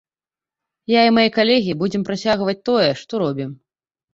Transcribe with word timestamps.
Я 0.91 1.01
і 1.09 1.11
мае 1.17 1.27
калегі 1.35 1.77
будзем 1.81 2.07
працягваць 2.09 2.59
тое, 2.71 2.89
што 3.03 3.13
робім. 3.27 3.57